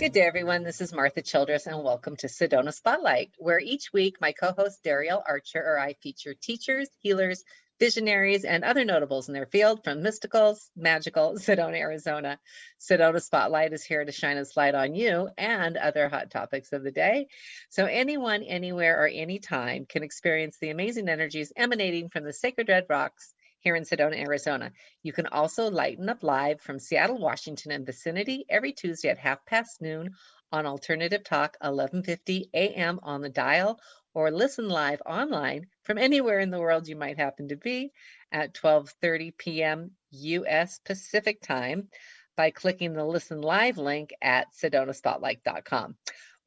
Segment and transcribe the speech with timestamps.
[0.00, 0.62] Good day, everyone.
[0.62, 4.82] This is Martha Childress, and welcome to Sedona Spotlight, where each week my co host
[4.82, 7.44] Dariel Archer or I feature teachers, healers,
[7.78, 12.38] visionaries, and other notables in their field from mystical, magical Sedona, Arizona.
[12.80, 16.82] Sedona Spotlight is here to shine a light on you and other hot topics of
[16.82, 17.28] the day.
[17.68, 22.86] So, anyone, anywhere, or anytime can experience the amazing energies emanating from the sacred red
[22.88, 24.72] rocks here in Sedona, Arizona.
[25.02, 29.44] You can also lighten up live from Seattle, Washington and vicinity every Tuesday at half
[29.46, 30.14] past noon
[30.52, 32.98] on Alternative Talk 1150 a.m.
[33.02, 33.80] on the dial
[34.14, 37.92] or listen live online from anywhere in the world you might happen to be
[38.32, 39.90] at 12:30 p.m.
[40.10, 41.88] US Pacific Time
[42.36, 45.96] by clicking the listen live link at sedonaspotlight.com.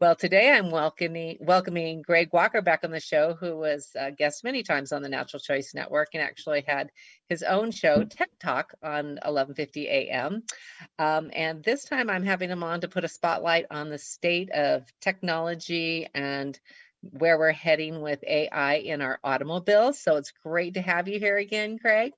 [0.02, 4.43] Well, today I'm welcoming welcoming Craig Walker back on the show, who was a guest
[4.43, 6.89] many times on the Natural Choice Network and actually had
[7.29, 10.43] his own show, Tech Talk, on 11:50 a.m.
[10.99, 14.49] Um, and this time I'm having him on to put a spotlight on the state
[14.51, 16.59] of technology and
[17.01, 19.99] where we're heading with AI in our automobiles.
[19.99, 22.13] So it's great to have you here again, Craig.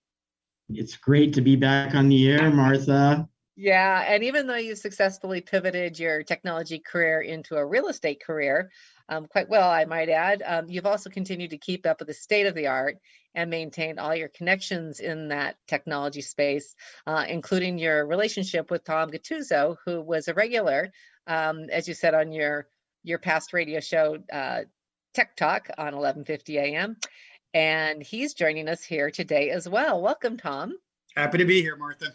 [0.69, 3.30] It's great to be back on the air, Martha.
[3.58, 8.70] Yeah, and even though you successfully pivoted your technology career into a real estate career,
[9.08, 12.14] um, quite well, I might add, um, you've also continued to keep up with the
[12.14, 12.97] state of the art
[13.34, 16.75] and maintain all your connections in that technology space,
[17.08, 20.92] uh, including your relationship with Tom Gotuzzo, who was a regular,
[21.28, 22.67] um, as you said on your
[23.03, 24.62] your past radio show, uh,
[25.14, 26.97] Tech Talk on 11:50 a.m.
[27.53, 30.02] And he's joining us here today as well.
[30.02, 30.73] Welcome, Tom.
[31.16, 32.14] Happy to be here, Martha.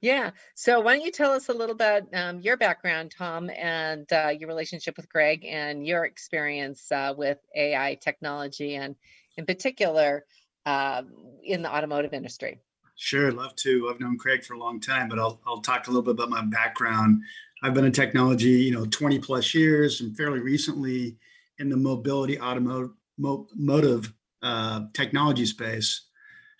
[0.00, 0.30] Yeah.
[0.54, 4.10] So why don't you tell us a little bit about um, your background, Tom, and
[4.12, 8.96] uh, your relationship with Craig and your experience uh, with AI technology and
[9.36, 10.24] in particular
[10.64, 11.02] uh,
[11.44, 12.58] in the automotive industry?
[12.96, 13.90] Sure, love to.
[13.90, 16.30] I've known Craig for a long time, but I'll, I'll talk a little bit about
[16.30, 17.22] my background.
[17.62, 21.16] I've been in technology, you know, 20 plus years and fairly recently
[21.58, 24.12] in the mobility automotive
[24.42, 26.06] uh, technology space.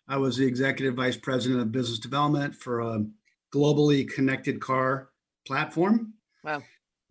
[0.08, 3.04] I was the executive vice president of business development for a
[3.54, 5.10] globally connected car
[5.46, 6.62] platform wow.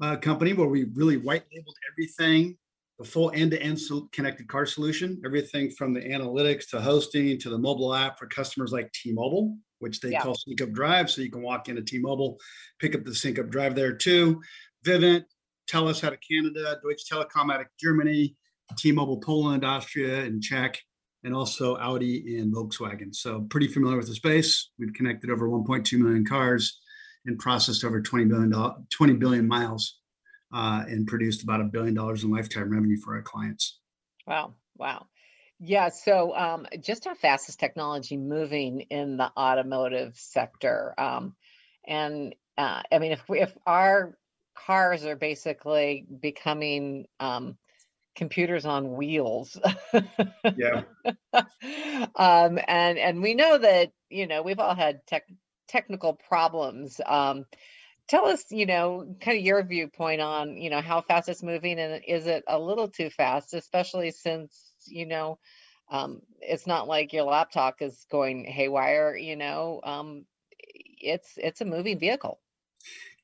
[0.01, 2.57] uh, company where we really white labeled everything
[2.99, 3.79] the full end-to-end
[4.11, 8.71] connected car solution everything from the analytics to hosting to the mobile app for customers
[8.71, 10.21] like t-mobile which they yeah.
[10.21, 12.37] call sync up drive so you can walk into t-mobile
[12.79, 14.41] pick up the sync up drive there too
[14.85, 15.23] vivint
[15.69, 18.35] telus out of canada deutsche telekom out of germany
[18.77, 20.79] t-mobile poland austria and czech
[21.23, 23.13] and also Audi and Volkswagen.
[23.13, 24.69] So pretty familiar with the space.
[24.79, 26.79] We've connected over 1.2 million cars
[27.25, 28.53] and processed over 20 billion
[28.89, 29.99] 20 billion miles
[30.53, 33.79] uh, and produced about a billion dollars in lifetime revenue for our clients.
[34.25, 34.53] Wow!
[34.77, 35.07] Wow!
[35.59, 35.89] Yeah.
[35.89, 40.93] So um, just how fast is technology moving in the automotive sector?
[40.97, 41.35] Um,
[41.85, 44.17] and uh, I mean, if we, if our
[44.55, 47.57] cars are basically becoming um,
[48.15, 49.57] computers on wheels.
[50.57, 50.83] yeah.
[52.15, 55.23] um, and and we know that you know we've all had tech
[55.67, 56.99] technical problems.
[57.05, 57.45] Um,
[58.07, 61.79] tell us, you know, kind of your viewpoint on you know how fast it's moving,
[61.79, 65.39] and is it a little too fast, especially since you know
[65.89, 69.15] um, it's not like your laptop is going haywire.
[69.15, 70.25] You know, um,
[70.59, 72.39] it's it's a moving vehicle.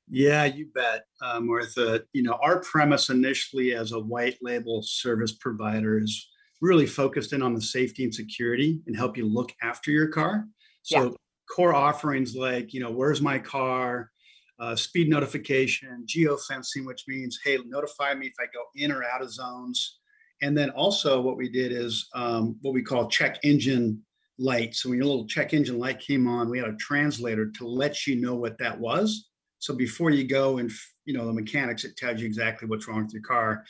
[0.10, 2.04] Yeah, you bet, uh, Martha.
[2.14, 6.30] You know, our premise initially as a white label service provider is
[6.62, 10.48] really focused in on the safety and security and help you look after your car.
[10.84, 11.10] So, yeah.
[11.54, 14.12] core offerings like, you know, where's my car,
[14.60, 19.22] uh, speed notification, geofencing, which means, hey, notify me if I go in or out
[19.22, 20.00] of zones.
[20.42, 24.02] And then also, what we did is um, what we call check engine
[24.38, 24.76] light.
[24.76, 28.06] So, when your little check engine light came on, we had a translator to let
[28.06, 29.30] you know what that was
[29.66, 30.72] so before you go and
[31.06, 33.64] you know the mechanics, it tells you exactly what's wrong with your car,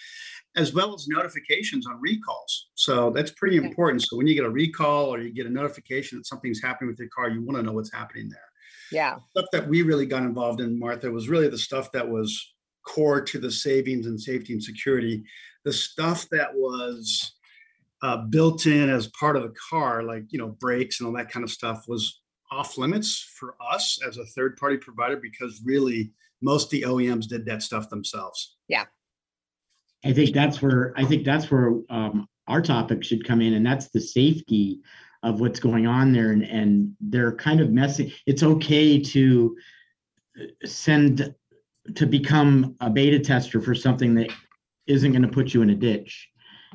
[0.58, 2.68] as well as notifications on recalls.
[2.76, 4.02] So that's pretty important.
[4.02, 7.00] So when you get a recall or you get a notification that something's happening with
[7.00, 8.40] your car, you want to know what's happening there.
[8.92, 9.16] Yeah.
[9.32, 12.54] Stuff that we really got involved in, Martha, was really the stuff that was
[12.86, 15.24] core to the savings and safety and security.
[15.64, 17.36] The stuff that was
[18.02, 21.32] uh, built in as part of the car, like you know brakes and all that
[21.32, 22.20] kind of stuff, was
[22.56, 26.12] off limits for us as a third party provider because really
[26.42, 28.56] most the OEMs did that stuff themselves.
[28.68, 28.86] Yeah.
[30.06, 33.66] I think that's where I think that's where um, our topic should come in, and
[33.66, 34.82] that's the safety
[35.24, 36.32] of what's going on there.
[36.32, 38.12] And, and they're kind of messing.
[38.28, 39.58] It's okay to
[40.64, 41.34] send
[41.96, 44.32] to become a beta tester for something that
[44.86, 46.30] isn't going to put you in a ditch.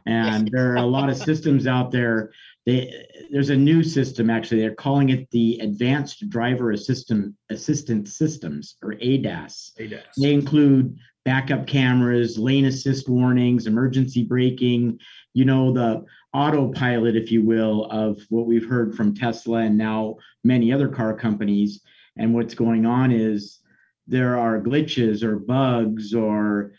[0.07, 2.33] And there are a lot of systems out there
[2.67, 8.77] they there's a new system actually they're calling it the advanced driver assistant assistance systems
[8.83, 10.15] or adas ADAS.
[10.21, 14.99] they include backup cameras, lane assist warnings, emergency braking,
[15.35, 20.17] you know, the autopilot, if you will, of what we've heard from Tesla and now
[20.45, 21.83] many other car companies.
[22.17, 23.61] And what's going on is
[24.07, 26.73] there are glitches or bugs or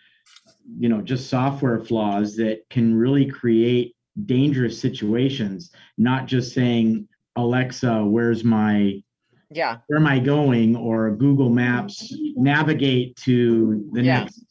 [0.77, 3.95] you know just software flaws that can really create
[4.25, 9.01] dangerous situations not just saying alexa where's my
[9.49, 14.19] Yeah, where am i going or google maps navigate to the Yeah.
[14.23, 14.43] next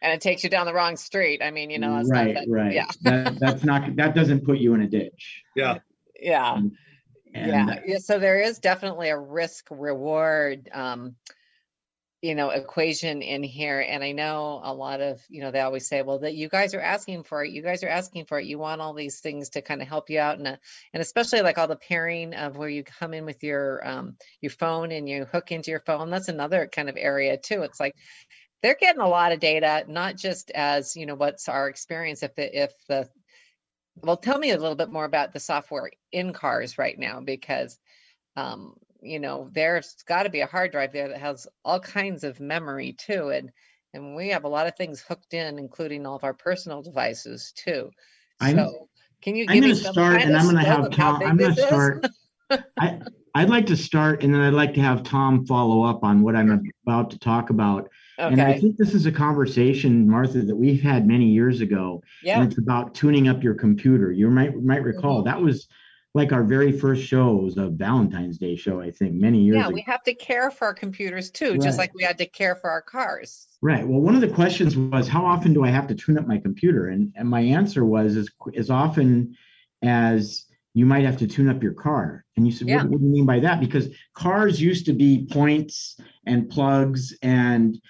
[0.00, 1.42] and it takes you down the wrong street.
[1.42, 4.44] I mean, you know, it's not right that- right Yeah, that, that's not that doesn't
[4.44, 5.78] put you in a ditch Yeah.
[6.20, 6.54] yeah.
[6.56, 6.72] and
[7.34, 11.16] Yeah, yeah, so there is definitely a risk reward, um,
[12.20, 13.78] you know, equation in here.
[13.80, 16.74] And I know a lot of, you know, they always say, well, that you guys
[16.74, 18.46] are asking for it, you guys are asking for it.
[18.46, 20.56] You want all these things to kind of help you out and, uh,
[20.92, 24.50] and especially like all the pairing of where you come in with your, um, your
[24.50, 26.10] phone and you hook into your phone.
[26.10, 27.62] That's another kind of area too.
[27.62, 27.94] It's like,
[28.64, 32.34] they're getting a lot of data, not just as, you know, what's our experience if
[32.34, 33.08] the, if the,
[33.94, 37.78] well, tell me a little bit more about the software in cars right now, because,
[38.34, 42.24] um, you know, there's got to be a hard drive there that has all kinds
[42.24, 43.50] of memory too, and
[43.94, 47.52] and we have a lot of things hooked in, including all of our personal devices
[47.56, 47.90] too.
[48.40, 48.88] I'm- So,
[49.20, 51.20] can you i'm give me going to some start and i'm going to have tom
[51.24, 52.06] i'm going to start
[52.78, 53.00] I,
[53.34, 56.34] I'd like to start and then I'd like to have Tom follow up on what
[56.34, 57.90] I'm about to talk about.
[58.18, 58.32] Okay.
[58.32, 62.02] And I think this is a conversation, Martha, that we've had many years ago.
[62.22, 64.10] yeah, And it's about tuning up your computer.
[64.12, 65.24] You might might recall Mhm.
[65.26, 65.68] that was
[66.18, 69.66] like our very first show was a Valentine's Day show, I think, many years yeah,
[69.66, 69.74] ago.
[69.74, 72.68] we have to care for our computers too, just like we had to care for
[72.68, 73.46] our cars.
[73.62, 73.86] Right.
[73.86, 76.38] Well, one of the questions was, how often do I have to tune up my
[76.38, 76.88] computer?
[76.88, 79.36] And, and my answer was as, as often
[79.82, 82.24] as you might have to tune up your car.
[82.36, 82.82] And you said, Yeah.
[82.82, 83.60] what, what do you mean by that?
[83.60, 87.80] Because cars used to be points and plugs and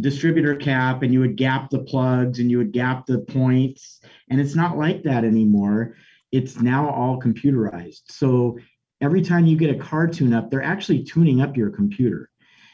[0.00, 4.00] distributor cap, and you would gap the plugs and you would gap the points.
[4.30, 5.96] And it's not like that anymore.
[6.34, 8.02] It's now all computerized.
[8.08, 8.58] So
[9.00, 12.28] every time you get a car tune up, they're actually tuning up your computer.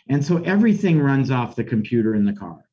[0.09, 2.65] And so everything runs off the computer in the car,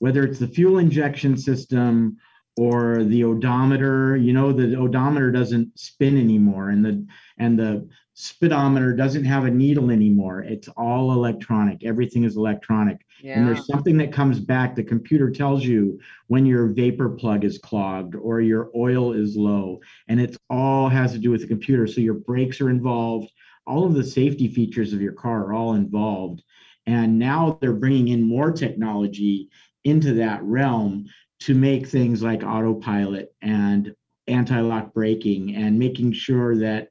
[0.00, 2.16] whether it's the fuel injection system
[2.56, 4.16] or the odometer.
[4.16, 7.06] You know, the odometer doesn't spin anymore, and the
[7.38, 10.40] and the speedometer doesn't have a needle anymore.
[10.42, 11.82] It's all electronic.
[11.84, 13.04] Everything is electronic.
[13.38, 14.76] And there's something that comes back.
[14.76, 19.80] The computer tells you when your vapor plug is clogged or your oil is low.
[20.08, 21.86] And it's all has to do with the computer.
[21.86, 23.30] So your brakes are involved.
[23.66, 26.42] All of the safety features of your car are all involved.
[26.86, 29.48] And now they're bringing in more technology
[29.84, 31.06] into that realm
[31.46, 33.94] to make things like autopilot and
[34.28, 36.88] anti-lock braking and making sure that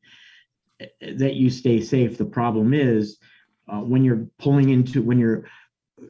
[1.01, 2.17] that you stay safe.
[2.17, 3.17] The problem is
[3.71, 5.45] uh, when you're pulling into when you're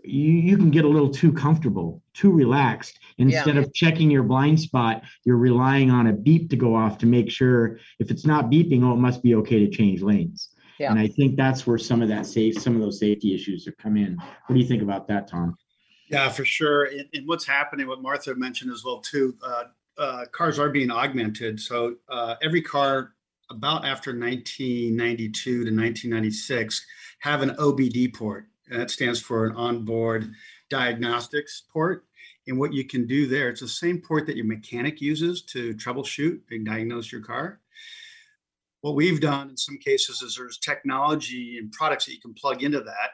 [0.04, 2.98] you, you can get a little too comfortable, too relaxed.
[3.18, 7.06] Instead of checking your blind spot, you're relying on a beep to go off to
[7.06, 10.56] make sure if it's not beeping, oh, it must be okay to change lanes.
[10.80, 10.92] Yeah.
[10.92, 13.78] And I think that's where some of that safe, some of those safety issues have
[13.78, 14.16] come in.
[14.16, 15.56] What do you think about that, Tom?
[16.12, 16.86] Yeah, for sure.
[16.86, 19.64] And, and what's happening, what Martha mentioned as well too, uh,
[19.98, 21.60] uh, cars are being augmented.
[21.60, 23.14] So uh, every car
[23.50, 26.86] about after 1992 to 1996
[27.20, 28.48] have an OBD port.
[28.70, 30.34] And that stands for an onboard
[30.70, 32.06] diagnostics port.
[32.48, 35.74] And what you can do there, it's the same port that your mechanic uses to
[35.76, 37.60] troubleshoot and diagnose your car.
[38.82, 42.64] What we've done in some cases is there's technology and products that you can plug
[42.64, 43.12] into that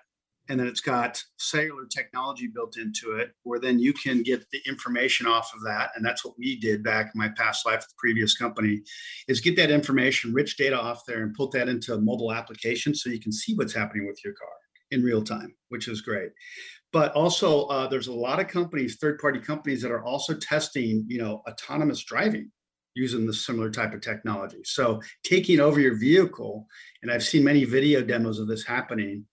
[0.49, 4.61] and then it's got cellular technology built into it where then you can get the
[4.67, 7.87] information off of that and that's what we did back in my past life with
[7.87, 8.81] the previous company
[9.27, 12.93] is get that information rich data off there and put that into a mobile application
[12.93, 14.49] so you can see what's happening with your car
[14.91, 16.29] in real time which is great.
[16.93, 21.05] But also uh, there's a lot of companies third party companies that are also testing
[21.07, 22.51] you know autonomous driving
[22.95, 24.57] using the similar type of technology.
[24.63, 26.65] So taking over your vehicle
[27.03, 29.25] and i've seen many video demos of this happening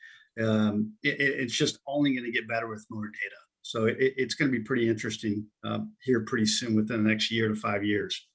[0.42, 3.36] um, it, it's just only going to get better with more data.
[3.62, 7.30] So it, it's going to be pretty interesting um, here pretty soon within the next
[7.30, 8.26] year to five years.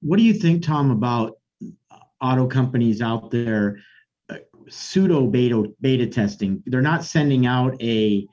[0.00, 1.38] What do you think, Tom, about
[2.20, 3.78] auto companies out there
[4.28, 6.62] uh, pseudo beta beta testing?
[6.66, 8.26] They're not sending out a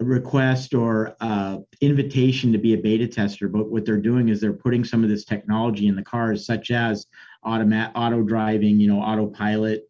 [0.00, 4.52] request or uh, invitation to be a beta tester, but what they're doing is they're
[4.52, 7.06] putting some of this technology in the cars, such as
[7.44, 9.89] automat auto driving, you know, autopilot,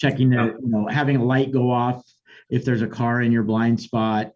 [0.00, 2.02] checking the, you know, having a light go off
[2.48, 4.32] if there's a car in your blind spot.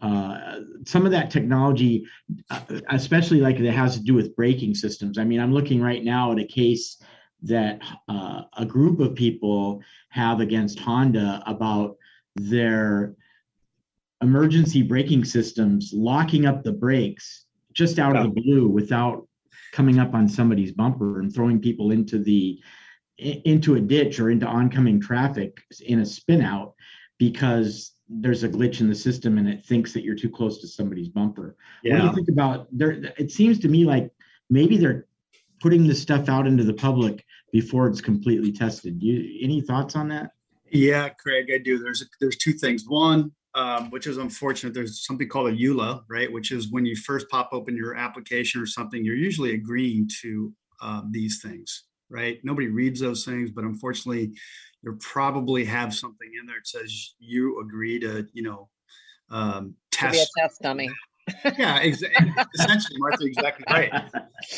[0.00, 2.06] Uh, some of that technology,
[2.50, 2.60] uh,
[2.90, 5.18] especially like it has to do with braking systems.
[5.18, 7.02] I mean, I'm looking right now at a case
[7.42, 11.96] that uh, a group of people have against Honda about
[12.36, 13.14] their
[14.20, 19.26] emergency braking systems locking up the brakes just out of the blue without
[19.72, 22.60] coming up on somebody's bumper and throwing people into the
[23.18, 26.74] into a ditch or into oncoming traffic in a spin out
[27.18, 30.68] because there's a glitch in the system and it thinks that you're too close to
[30.68, 31.56] somebody's bumper.
[31.82, 33.12] What do you think about there?
[33.18, 34.10] It seems to me like
[34.48, 35.06] maybe they're
[35.60, 39.02] putting this stuff out into the public before it's completely tested.
[39.02, 40.32] You any thoughts on that?
[40.70, 41.78] Yeah, Craig, I do.
[41.78, 42.84] There's there's two things.
[42.86, 44.74] One, um, which is unfortunate.
[44.74, 46.30] There's something called a EULA, right?
[46.30, 50.52] Which is when you first pop open your application or something, you're usually agreeing to
[50.80, 52.38] um, these things, right?
[52.44, 54.32] Nobody reads those things, but unfortunately,
[54.82, 58.68] you probably have something in there that says you agree to, you know,
[59.30, 60.30] um, To be a test.
[60.38, 60.90] test dummy.
[61.58, 62.32] Yeah, exactly.
[62.54, 63.92] Essentially, Martha, exactly right.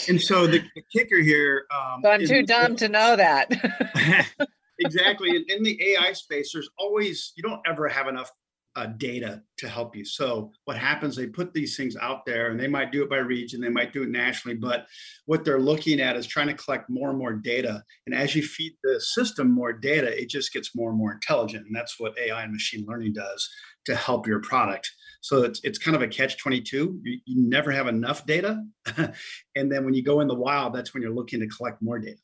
[0.08, 1.66] And so the, the kicker here.
[1.74, 3.50] Um, So I'm is- too dumb to know that.
[4.78, 5.30] exactly.
[5.30, 8.30] In, in the AI space, there's always, you don't ever have enough
[8.76, 10.04] uh, data to help you.
[10.04, 13.16] So what happens, they put these things out there and they might do it by
[13.16, 14.86] region, they might do it nationally, but
[15.26, 17.82] what they're looking at is trying to collect more and more data.
[18.06, 21.66] And as you feed the system more data, it just gets more and more intelligent.
[21.66, 23.48] And that's what AI and machine learning does
[23.86, 24.90] to help your product.
[25.20, 27.00] So it's, it's kind of a catch 22.
[27.02, 28.62] You, you never have enough data.
[28.96, 31.98] and then when you go in the wild, that's when you're looking to collect more
[31.98, 32.18] data.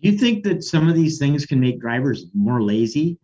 [0.00, 3.18] Do you think that some of these things can make drivers more lazy?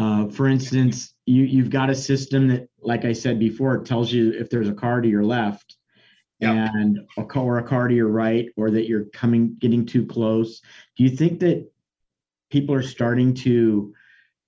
[0.00, 4.10] Uh, for instance, you you've got a system that, like I said before, it tells
[4.10, 5.76] you if there's a car to your left
[6.40, 6.70] Yeah.
[6.72, 10.06] and a car or a car to your right, or that you're coming getting too
[10.06, 10.62] close.
[10.96, 11.70] Do you think that
[12.50, 13.92] people are starting to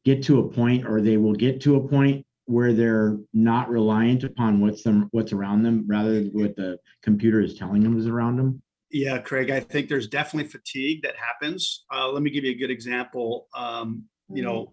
[0.06, 4.24] get to a point, or they will get to a point where they're not reliant
[4.24, 8.06] upon what's them what's around them, rather than what the computer is telling them is
[8.06, 8.62] around them?
[8.90, 11.84] Yeah, Craig, I think there's definitely fatigue that happens.
[11.92, 13.48] Uh, let me give you a good example.
[13.54, 14.72] Um, you know,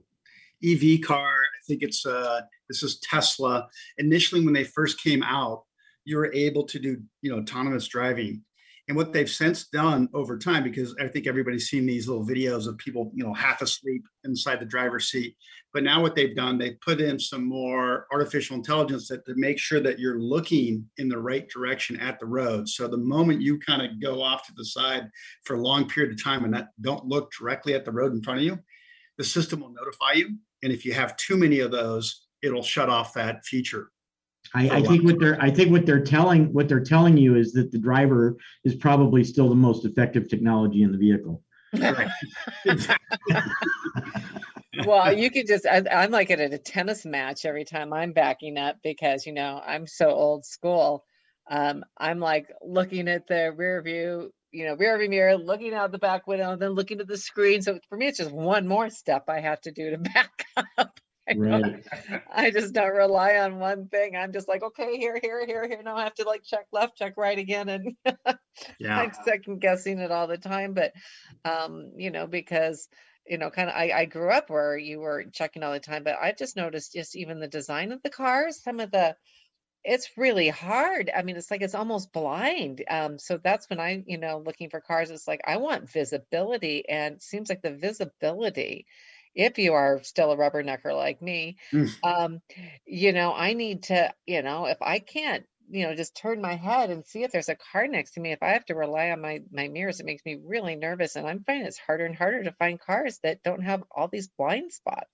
[0.64, 3.68] EV car, I think it's uh, this is Tesla.
[3.98, 5.64] Initially, when they first came out,
[6.06, 8.44] you were able to do you know autonomous driving,
[8.88, 12.68] and what they've since done over time, because I think everybody's seen these little videos
[12.68, 15.36] of people you know half asleep inside the driver's seat.
[15.72, 19.60] But now what they've done, they put in some more artificial intelligence that to make
[19.60, 22.68] sure that you're looking in the right direction at the road.
[22.68, 25.08] So the moment you kind of go off to the side
[25.44, 28.24] for a long period of time and that don't look directly at the road in
[28.24, 28.58] front of you,
[29.20, 30.38] the system will notify you.
[30.64, 33.92] And if you have too many of those, it'll shut off that feature.
[34.54, 37.52] I, I think what they're I think what they're telling what they're telling you is
[37.54, 41.44] that the driver is probably still the most effective technology in the vehicle.
[41.74, 42.10] Right.
[44.86, 48.58] Well, you could just, I, I'm like at a tennis match every time I'm backing
[48.58, 51.06] up because, you know, I'm so old school.
[51.50, 55.92] Um, I'm like looking at the rear view, you know, rear view mirror, looking out
[55.92, 57.62] the back window, and then looking at the screen.
[57.62, 60.46] So for me, it's just one more step I have to do to back
[60.78, 61.00] up.
[61.28, 61.84] I Right.
[62.32, 64.16] I just don't rely on one thing.
[64.16, 65.82] I'm just like, okay, here, here, here, here.
[65.84, 67.70] Now I have to like check left, check right again.
[67.70, 67.96] And
[68.80, 69.00] Yeah.
[69.00, 70.94] I'm second guessing it all the time, but
[71.46, 72.88] um, you know, because
[73.28, 76.04] you know, kind of I, I grew up where you were checking all the time,
[76.04, 79.16] but I've just noticed just even the design of the cars, some of the
[79.84, 81.10] it's really hard.
[81.16, 82.84] I mean, it's like it's almost blind.
[82.90, 86.88] Um, so that's when I, you know, looking for cars, it's like I want visibility,
[86.90, 88.88] and it seems like the visibility,
[89.36, 92.00] if you are still a rubbernecker like me, Mm.
[92.04, 92.42] um,
[92.86, 96.56] you know, I need to, you know, if I can't, you know, just turn my
[96.56, 99.12] head and see if there's a car next to me, if I have to rely
[99.12, 101.16] on my my mirrors, it makes me really nervous.
[101.16, 104.30] And I'm finding it's harder and harder to find cars that don't have all these
[104.30, 105.10] blind spots.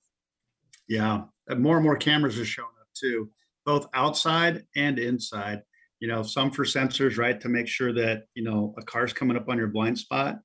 [0.87, 1.25] Yeah.
[1.57, 3.31] More and more cameras are showing up too,
[3.65, 5.61] both outside and inside.
[5.99, 9.37] You know, some for sensors, right, to make sure that, you know, a car's coming
[9.37, 10.39] up on your blind spot,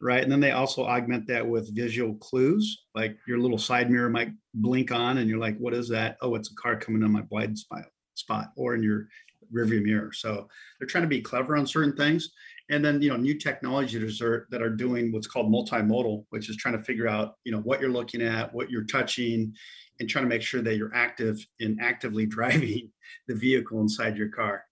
[0.00, 0.22] right?
[0.22, 4.30] And then they also augment that with visual clues, like your little side mirror might
[4.54, 6.18] blink on and you're like, what is that?
[6.20, 9.08] Oh, it's a car coming on my blind spot spot or in your
[9.52, 10.12] rearview mirror.
[10.12, 12.30] So they're trying to be clever on certain things.
[12.70, 16.56] And then, you know, new technologies are, that are doing what's called multimodal, which is
[16.56, 19.54] trying to figure out, you know, what you're looking at, what you're touching,
[20.02, 22.90] and trying to make sure that you're active in actively driving
[23.28, 24.64] the vehicle inside your car.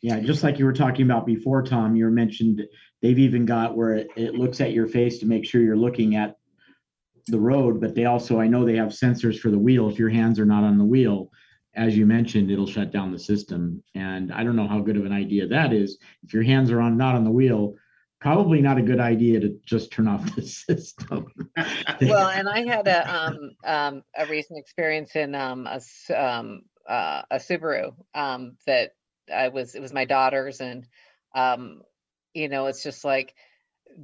[0.00, 2.60] Yeah, just like you were talking about before, Tom, you mentioned
[3.02, 6.16] they've even got where it, it looks at your face to make sure you're looking
[6.16, 6.38] at
[7.28, 9.88] the road, but they also, I know they have sensors for the wheel.
[9.88, 11.30] If your hands are not on the wheel,
[11.74, 13.80] as you mentioned, it'll shut down the system.
[13.94, 15.98] And I don't know how good of an idea that is.
[16.24, 17.76] If your hands are on not on the wheel,
[18.22, 21.26] probably not a good idea to just turn off the system.
[22.02, 25.80] well and i had a um um a recent experience in um a
[26.14, 28.92] um uh, a subaru um that
[29.32, 30.86] i was it was my daughter's and
[31.34, 31.82] um
[32.32, 33.34] you know it's just like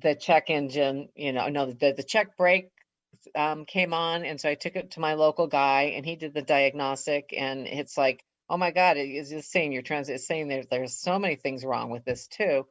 [0.01, 2.71] the check engine you know no the, the check brake
[3.35, 6.35] um, came on, and so I took it to my local guy, and he did
[6.35, 10.27] the diagnostic, and it's like, oh my God, it is just saying your transit is
[10.27, 12.65] saying there, there's so many things wrong with this too.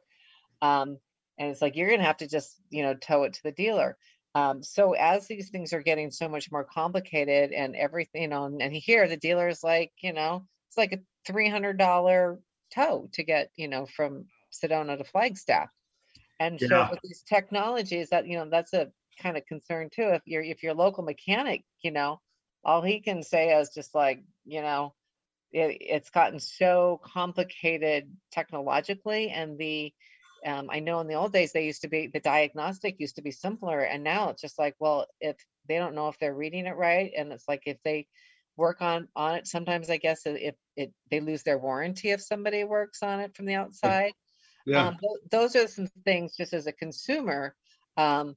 [0.62, 0.98] Um,
[1.38, 3.96] and it's like you're gonna have to just, you know, tow it to the dealer.
[4.34, 8.44] Um, so as these things are getting so much more complicated and everything, you know,
[8.44, 12.38] and, and here the dealer is like, you know, it's like a three hundred dollar
[12.74, 15.70] tow to get, you know, from Sedona to Flagstaff.
[16.38, 18.88] And so with these technologies that, you know, that's a
[19.20, 20.10] kind of concern too.
[20.10, 22.20] If you're, if your local mechanic, you know,
[22.62, 24.94] all he can say is just like, you know,
[25.52, 29.92] it, it's gotten so complicated technologically and the,
[30.46, 33.22] um, I know in the old days, they used to be, the diagnostic used to
[33.22, 35.36] be simpler and now it's just like, well, if
[35.68, 38.08] they don't know if they're reading it right, and it's like if they
[38.56, 42.64] work on, on it, sometimes I guess if it, they lose their warranty if somebody
[42.64, 44.12] works on it from the outside.
[44.66, 47.56] Yeah, Um, tho- those are some things, just as a consumer,
[47.96, 48.36] um,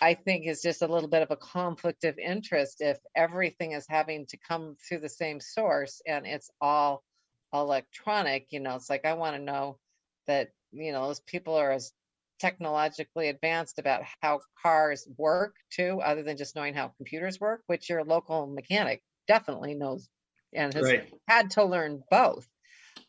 [0.00, 3.86] I think is just a little bit of a conflict of interest if everything is
[3.88, 7.04] having to come through the same source and it's all
[7.52, 9.78] electronic, you know, it's like, I want to know
[10.26, 11.92] that, you know, those people are as
[12.38, 17.88] technologically advanced about how cars work too, other than just knowing how computers work, which
[17.90, 20.08] your local mechanic definitely knows
[20.52, 21.12] and has right.
[21.28, 22.48] had to learn both.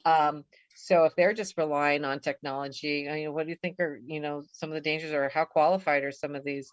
[0.05, 3.99] Um, so if they're just relying on technology, I mean, what do you think are,
[4.03, 6.69] you know, some of the dangers or how qualified are some of these,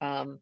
[0.00, 0.40] um,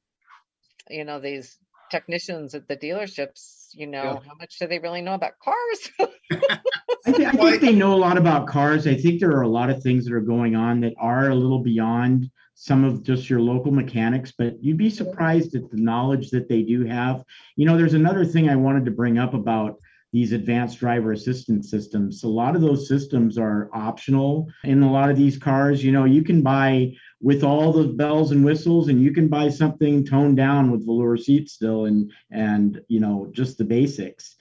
[0.88, 1.58] you know, these
[1.90, 5.90] technicians at the dealerships, you know, how much do they really know about cars?
[7.06, 8.86] I think, I- think they know a lot about cars.
[8.86, 11.34] I think there are a lot of things that are going on that are a
[11.34, 16.30] little beyond some of just your local mechanics, but you'd be surprised at the knowledge
[16.30, 17.24] that they do have.
[17.56, 19.78] You know, there's another thing I wanted to bring up about
[20.12, 22.24] these advanced driver assistance systems.
[22.24, 25.82] A lot of those systems are optional in a lot of these cars.
[25.84, 26.92] You know, you can buy
[27.22, 31.16] with all the bells and whistles and you can buy something toned down with velour
[31.16, 34.36] seats still and and you know just the basics.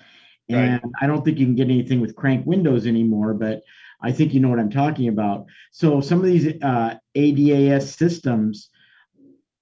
[0.58, 3.62] And I don't think you can get anything with crank windows anymore, but
[4.02, 5.46] I think you know what I'm talking about.
[5.72, 8.70] So some of these uh, ADAS systems,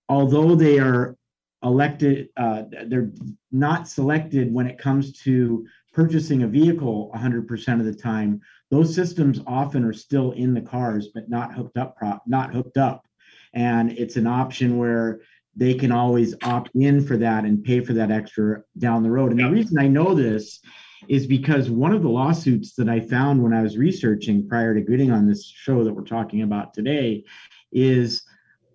[0.08, 1.18] although they are
[1.64, 3.12] elected, uh, they're
[3.52, 8.40] not selected when it comes to purchasing a vehicle 100% of the time.
[8.70, 11.98] Those systems often are still in the cars, but not hooked up.
[11.98, 13.08] Prop, not hooked up,
[13.54, 15.22] and it's an option where
[15.58, 19.32] they can always opt in for that and pay for that extra down the road.
[19.32, 20.60] And the reason I know this
[21.08, 24.82] is because one of the lawsuits that I found when I was researching prior to
[24.82, 27.24] getting on this show that we're talking about today
[27.72, 28.24] is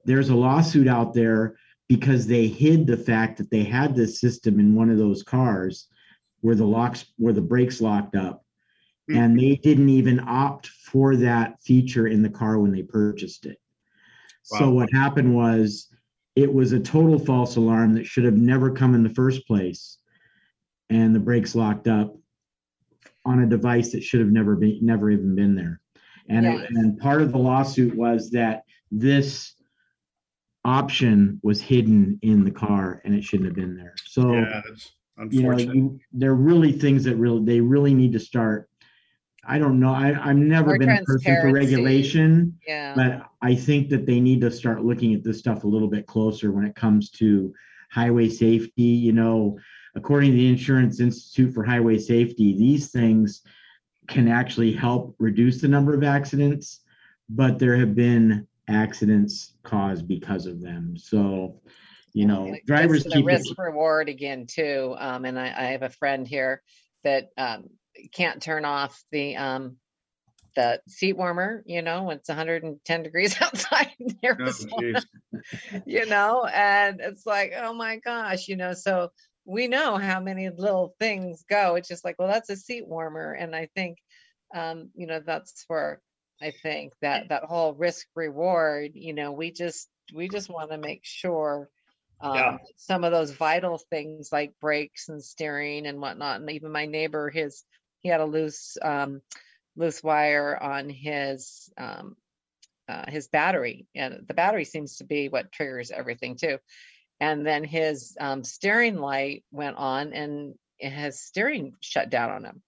[0.05, 1.57] there's a lawsuit out there
[1.88, 5.88] because they hid the fact that they had this system in one of those cars
[6.40, 8.42] where the locks where the brakes locked up
[9.09, 9.16] Hmm.
[9.16, 13.59] and they didn't even opt for that feature in the car when they purchased it.
[14.45, 15.88] So what happened was
[16.35, 19.99] it was a total false alarm that should have never come in the first place.
[20.90, 22.16] And the brakes locked up
[23.25, 25.81] on a device that should have never been never even been there.
[26.29, 29.55] And it- and part of the lawsuit was that this
[30.64, 33.95] option was hidden in the car and it shouldn't have been there.
[34.05, 34.92] So Yeah, that's
[35.31, 35.77] you know unfortunate.
[35.77, 38.68] you, they're really things that really they really need to start.
[39.45, 39.92] I don't know.
[39.92, 42.95] I i've never More been a person for regulation Yeah.
[42.95, 46.07] but I think that they need to start looking at this stuff a little bit
[46.07, 47.52] closer when it comes to
[47.90, 48.83] highway safety.
[48.83, 49.59] You know,
[49.96, 53.42] according to the Insurance Institute for Highway Safety, these things
[54.07, 56.81] can actually help reduce the number of accidents,
[57.28, 60.96] but there have been accidents caused because of them.
[60.96, 61.61] So,
[62.12, 64.94] you know, drivers the keep it- risk reward again too.
[64.98, 66.62] Um, and I, I have a friend here
[67.05, 67.70] that, um,
[68.12, 69.76] can't turn off the, um,
[70.55, 74.77] the seat warmer, you know, when it's hundred and ten degrees outside in Oh, Arizona,
[74.77, 75.07] geez.
[75.87, 79.11] you know, and it's like, oh my gosh, you know, so
[79.45, 81.75] we know how many little things go.
[81.77, 83.33] It's just like, well, that's a seat warmer.
[83.33, 83.99] And I think,
[84.55, 86.01] um, you know, that's where
[86.41, 90.79] I think that that whole risk reward, you know, we just, we just want to
[90.79, 91.69] make sure
[92.33, 92.51] Yeah.
[92.51, 96.41] um, some of those vital things like brakes and steering and whatnot.
[96.41, 97.65] And even my neighbor, his,
[98.01, 99.21] he had a loose, um,
[99.77, 102.17] loose wire on his, um,
[102.89, 106.59] uh, his battery and the battery seems to be what triggers everything too.
[107.21, 112.63] And then his, um, steering light went on and his steering shut down on him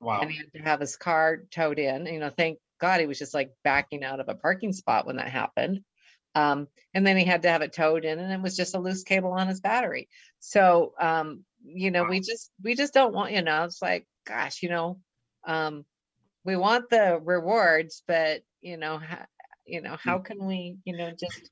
[0.00, 0.20] Wow.
[0.20, 2.06] and he had to have his car towed in.
[2.06, 5.16] You know, thank God he was just like backing out of a parking spot when
[5.16, 5.80] that happened.
[6.34, 8.78] Um, and then he had to have it towed in, and it was just a
[8.80, 10.08] loose cable on his battery.
[10.38, 14.62] So, um, you know, we just we just don't want, you know, it's like, gosh,
[14.62, 15.00] you know,
[15.44, 15.84] um,
[16.44, 19.26] we want the rewards, but you know, ha,
[19.66, 20.08] you know, hmm.
[20.08, 21.50] how can we, you know, just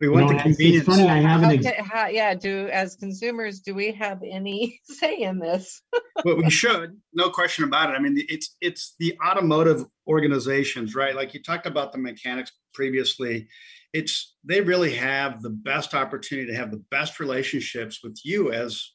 [0.00, 0.86] We You want know, the it's- it's convenience.
[0.86, 4.22] funny, I have How an, ex- ca- how- Yeah, do, as consumers, do we have
[4.22, 5.82] any say in this?
[6.24, 7.94] But we should, no question about it.
[7.94, 11.14] I mean, it's, it's the automotive organizations, right?
[11.14, 13.48] Like you talked about the mechanics previously.
[13.94, 18.90] It's, they really have the best opportunity to have the best relationships with you as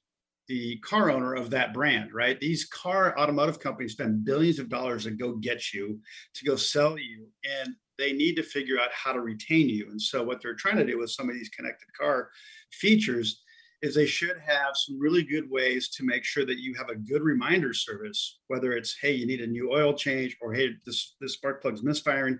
[0.47, 2.39] the car owner of that brand, right?
[2.39, 5.99] These car automotive companies spend billions of dollars to go get you,
[6.35, 7.27] to go sell you,
[7.61, 9.89] and they need to figure out how to retain you.
[9.89, 12.29] And so what they're trying to do with some of these connected car
[12.71, 13.41] features
[13.81, 16.95] is they should have some really good ways to make sure that you have a
[16.95, 21.15] good reminder service, whether it's, hey, you need a new oil change, or hey, this,
[21.21, 22.39] this spark plug's misfiring,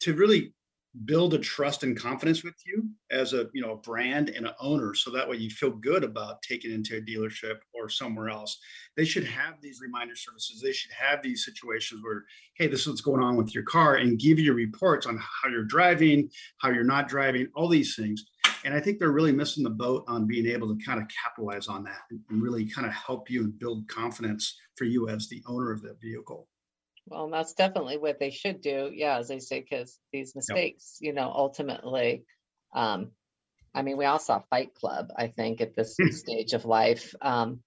[0.00, 0.52] to really
[1.04, 4.52] build a trust and confidence with you as a you know a brand and an
[4.60, 8.58] owner so that way you feel good about taking into a dealership or somewhere else.
[8.96, 10.60] They should have these reminder services.
[10.60, 13.96] They should have these situations where hey this is what's going on with your car
[13.96, 18.24] and give you reports on how you're driving how you're not driving all these things.
[18.64, 21.66] And i think they're really missing the boat on being able to kind of capitalize
[21.66, 25.42] on that and really kind of help you and build confidence for you as the
[25.46, 26.48] owner of the vehicle
[27.06, 28.90] Well, that's definitely what they should do.
[28.92, 32.24] Yeah, as they say, because these mistakes, you know, ultimately,
[32.74, 33.10] um,
[33.74, 37.14] I mean, we all saw Fight Club, I think, at this stage of life.
[37.20, 37.60] Um,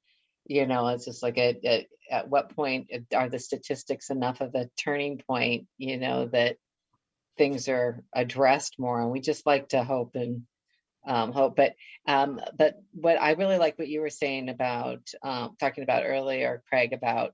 [0.45, 4.56] you know, it's just like at, at, at what point are the statistics enough of
[4.56, 6.58] a turning point, you know, that
[7.38, 9.02] things are addressed more?
[9.02, 10.43] And we just like to hope and
[11.06, 11.56] um, hope.
[11.56, 11.76] But
[12.08, 16.63] um, but what I really like what you were saying about um, talking about earlier,
[16.69, 17.34] Craig, about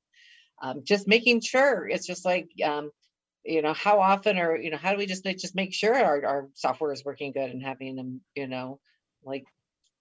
[0.61, 1.87] um, just making sure.
[1.87, 2.91] It's just like um,
[3.43, 6.25] you know how often or you know how do we just just make sure our,
[6.25, 8.79] our software is working good and having them you know
[9.23, 9.45] like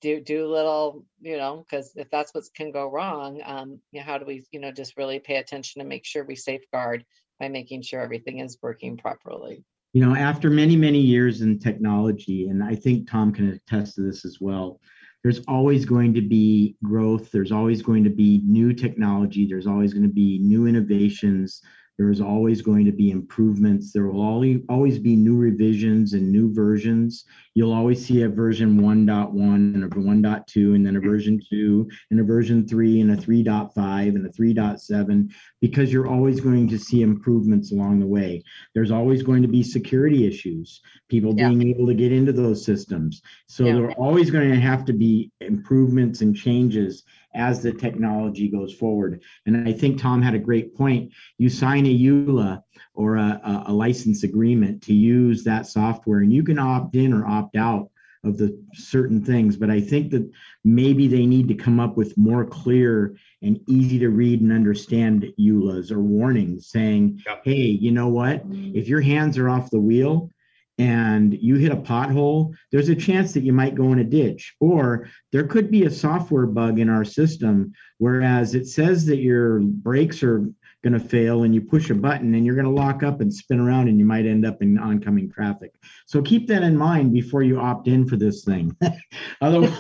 [0.01, 4.07] do do little you know because if that's what can go wrong um you know
[4.07, 7.05] how do we you know just really pay attention and make sure we safeguard
[7.43, 9.65] by making sure everything is working properly?
[9.93, 14.03] You know, after many, many years in technology, and I think Tom can attest to
[14.03, 14.81] this as well,
[15.23, 17.31] there's always going to be growth.
[17.31, 19.47] There's always going to be new technology.
[19.47, 21.63] There's always going to be new innovations.
[21.99, 23.93] There's always going to be improvements.
[23.93, 27.25] There will always, always be new revisions and new versions.
[27.55, 32.19] You'll always see a version 1.1 and a 1.2, and then a version 2, and
[32.21, 37.03] a version 3, and a 3.5, and a 3.7, because you're always going to see
[37.03, 38.43] improvements along the way.
[38.75, 41.51] There's always going to be security issues, people Yeah.
[41.51, 43.21] being able to get into those systems.
[43.49, 43.75] So Yeah.
[43.75, 48.73] there are always going to have to be improvements and changes as the technology goes
[48.75, 49.23] forward.
[49.47, 51.13] And I think Tom had a great point.
[51.39, 52.63] You sign a EULA
[52.95, 57.13] or a, a- a license agreement to use that software, and you can opt in
[57.13, 57.89] or opt out
[58.25, 59.57] of the certain things.
[59.57, 60.31] But I think that
[60.65, 65.33] maybe they need to come up with more clear and easy to read and understand
[65.41, 67.39] EULAs or warnings saying, Yeah.
[67.45, 68.49] hey, you know what?
[68.49, 68.77] Mm.
[68.77, 70.31] If your hands are off the wheel
[70.79, 74.55] and you hit a pothole, there's a chance that you might go in a ditch.
[74.61, 79.61] Or there could be a software bug in our system, whereas it says that your
[79.61, 80.49] brakes are
[80.83, 83.33] going to fail and you push a button and you're going to lock up and
[83.33, 85.73] spin around and you might end up in oncoming traffic.
[86.07, 88.77] So keep that in mind before you opt in for this thing.
[89.41, 89.79] Otherwise,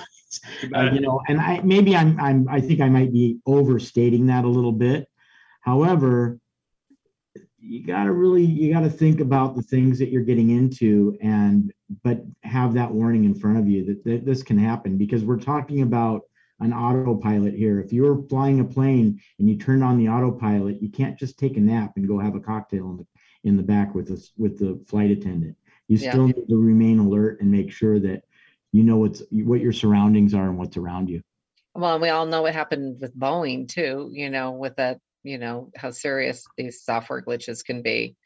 [0.75, 4.45] uh, you know, and I maybe I'm I'm I think I might be overstating that
[4.45, 5.09] a little bit.
[5.61, 6.39] However,
[7.65, 11.17] you got to really you got to think about the things that you're getting into
[11.23, 11.73] and
[12.03, 15.39] but have that warning in front of you that, that this can happen because we're
[15.39, 16.23] talking about
[16.61, 17.81] an autopilot here.
[17.81, 21.57] If you're flying a plane and you turn on the autopilot, you can't just take
[21.57, 23.07] a nap and go have a cocktail in the
[23.45, 25.57] in the back with us with the flight attendant.
[25.89, 26.11] You Yeah.
[26.11, 28.25] still need to remain alert and make sure that
[28.73, 31.21] you know what's what your surroundings are and what's around you.
[31.75, 35.39] well and we all know what happened with boeing too you know with that you
[35.39, 38.17] know how serious these software glitches can be.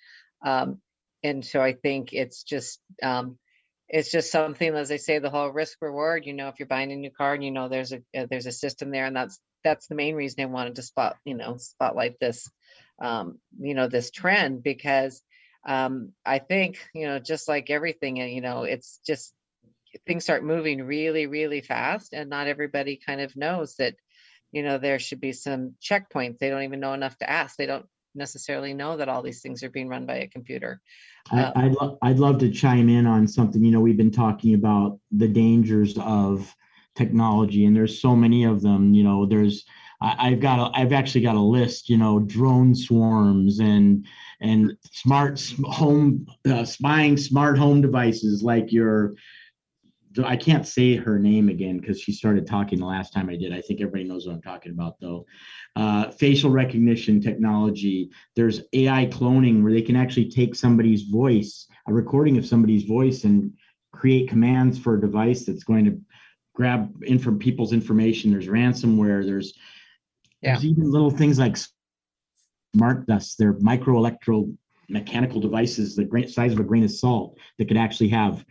[0.45, 0.81] Um
[1.23, 3.39] and so i think it's just um
[3.89, 6.93] it's just something as i say the whole risk reward you know if you're buying
[6.93, 9.39] a new car and you know there's a uh, there's a system there and that's
[9.65, 12.51] that's the main reason i wanted to spot you know spotlight this
[13.03, 15.23] um you know this trend because
[15.67, 19.35] um i think you know just like everything uh, you know it's just
[20.07, 23.95] things start moving really really fast and not everybody kind of knows that
[24.57, 27.66] you know there should be some checkpoints they don't even know enough to ask they
[27.66, 30.81] don't necessarily know that all these things are being run by a computer
[31.31, 33.64] I, Uh, I'd, lo- I'd love to chime in on something.
[33.64, 36.55] You know, we've been talking about the dangers of
[36.95, 38.95] technology, and there's so many of them.
[38.95, 39.64] You know, there's
[40.01, 41.88] I, I've got a, I've actually got a list.
[41.88, 44.07] You know, drone swarms and
[44.40, 49.14] and smart home uh, spying smart home devices like your.
[50.25, 53.53] I can't say her name again because she started talking the last time I did.
[53.53, 55.27] I think everybody knows what I'm talking about, though.
[55.75, 61.93] Uh, facial recognition technology, there's AI cloning where they can actually take somebody's voice, a
[61.93, 63.53] recording of somebody's voice, and
[63.93, 66.01] create commands for a device that's going to
[66.55, 68.31] grab in from people's information.
[68.31, 69.25] There's ransomware.
[69.25, 69.55] There's
[70.43, 71.57] there's even little things like
[72.75, 73.37] smart dust.
[73.39, 74.49] They're micro electro
[74.89, 78.45] mechanical devices the size of a grain of salt that could actually have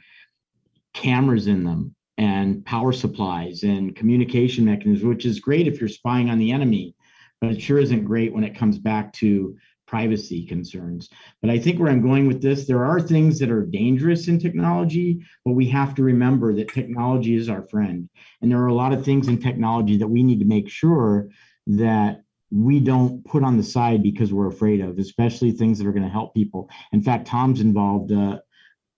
[0.95, 6.29] cameras in them and power supplies and communication mechanisms, which is great if you're spying
[6.29, 6.95] on the enemy,
[7.41, 9.55] but it sure isn't great when it comes back to
[9.87, 11.09] privacy concerns.
[11.41, 14.39] But I think where I'm going with this, there are things that are dangerous in
[14.39, 18.09] technology, but we have to remember that technology is our friend.
[18.41, 21.29] And there are a lot of things in technology that we need to make sure
[21.67, 25.91] that we don't put on the side because we're afraid of, especially things that are
[25.91, 26.69] going to help people.
[26.91, 28.11] In fact, Tom's involved.
[28.11, 28.39] Uh,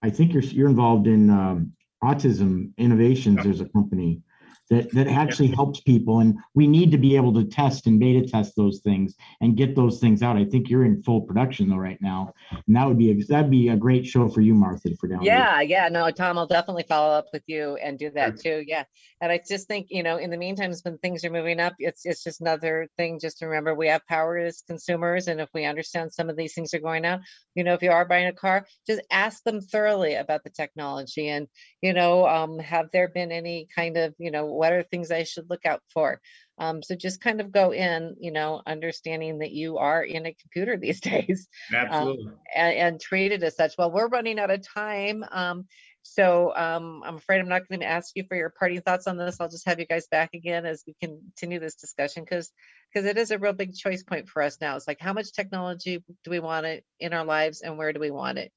[0.04, 3.44] I think you're you're involved in um, autism innovations.
[3.44, 4.22] There's a company
[4.70, 8.28] that that actually helps people and we need to be able to test and beta
[8.28, 10.38] test those things and get those things out.
[10.38, 12.34] I think you're in full production though right now
[12.66, 15.22] and that would be a, that'd be a great show for you martha for down
[15.22, 18.84] yeah yeah no tom i'll definitely follow up with you and do that too yeah.
[19.22, 22.06] And i just think you know in the meantime when things are moving up it's
[22.06, 25.66] it's just another thing just to remember we have power as consumers and if we
[25.66, 27.22] understand some of these things are going out
[27.56, 31.30] you know if you are buying a car just ask them thoroughly about the technology
[31.30, 31.48] and
[31.82, 35.24] you know um, have there been any kind of you know what are things I
[35.24, 36.20] should look out for?
[36.60, 40.36] Um, so just kind of go in, you know, understanding that you are in a
[40.42, 41.48] computer these days.
[41.70, 42.26] Um, Absolutely.
[42.28, 43.74] Um, and, and, treat it as such.
[43.78, 45.24] Well, we're running out of time.
[45.32, 45.66] Um,
[46.10, 49.18] so um, I'm afraid I'm not going to ask you for your parting thoughts on
[49.18, 49.38] this.
[49.40, 52.52] I'll just have you guys back again as we continue this discussion because
[52.94, 54.78] because it is a real big choice point for us now.
[54.78, 58.00] It's like how much technology do we want it in our lives and where do
[58.00, 58.54] we want it?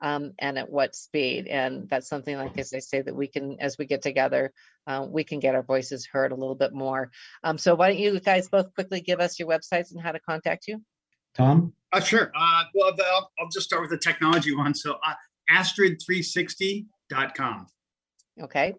[0.00, 1.46] Um, and at what speed.
[1.46, 4.52] And that's something like, as I say, that we can, as we get together,
[4.86, 7.10] uh, we can get our voices heard a little bit more.
[7.42, 10.20] Um, so why don't you guys both quickly give us your websites and how to
[10.20, 10.82] contact you?
[11.34, 11.72] Tom?
[11.92, 12.32] Uh, sure.
[12.34, 14.74] Uh, well, I'll, I'll, just start with the technology one.
[14.74, 15.14] So uh,
[15.50, 17.66] astrid360.com.
[18.42, 18.74] Okay.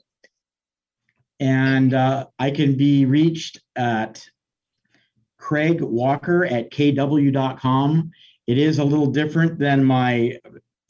[1.39, 4.25] And uh, I can be reached at
[5.37, 8.11] Craig Walker at kw.com.
[8.47, 10.39] It is a little different than my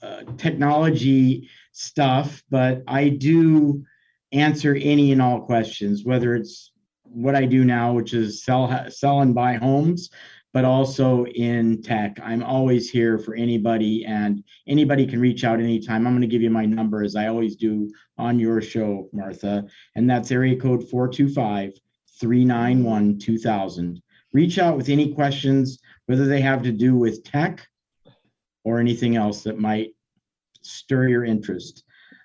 [0.01, 3.83] uh, technology stuff, but I do
[4.31, 6.71] answer any and all questions, whether it's
[7.03, 10.09] what I do now, which is sell, sell and buy homes,
[10.53, 12.19] but also in tech.
[12.23, 16.05] I'm always here for anybody, and anybody can reach out anytime.
[16.05, 19.65] I'm going to give you my number, as I always do on your show, Martha,
[19.95, 21.73] and that's area code 425
[22.19, 24.01] 391 2000.
[24.33, 27.67] Reach out with any questions, whether they have to do with tech
[28.65, 29.91] or anything else that might
[30.61, 31.83] stir your interest.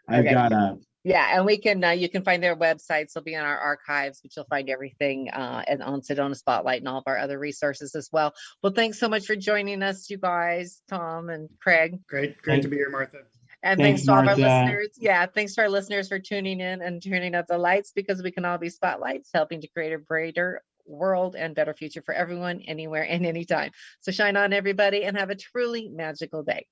[0.08, 0.34] I've Okay.
[0.34, 3.12] got a, Yeah, and we can, uh, you can find their websites.
[3.12, 6.88] They'll be in our archives, which you'll find everything, uh, and on Sedona Spotlight and
[6.88, 8.34] all of our other resources as well.
[8.62, 12.00] Well, thanks so much for joining us, you guys, Tom and Craig.
[12.06, 13.18] Great, great to be here, Martha.
[13.62, 14.88] And Thanks, thanks to all of our listeners.
[14.98, 18.30] Yeah, thanks to our listeners for tuning in and turning up the lights because we
[18.30, 22.60] can all be spotlights, helping to create a brighter world and better future for everyone,
[22.66, 23.70] anywhere and anytime.
[24.00, 26.66] So shine on, everybody, and have a truly magical day.